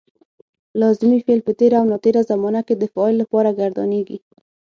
لازمي 0.81 1.17
فعل 1.25 1.39
په 1.45 1.51
تېره 1.59 1.75
او 1.81 1.85
ناتېره 1.91 2.21
زمانه 2.31 2.61
کې 2.67 2.75
د 2.77 2.83
فاعل 2.93 3.15
لپاره 3.21 3.55
ګردانیږي. 3.59 4.17